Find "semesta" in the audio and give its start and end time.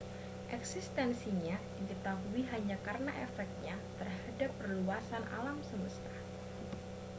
5.69-6.13